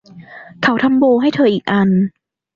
[0.63, 1.89] เขาทำโบว์ให้เธออีกอัน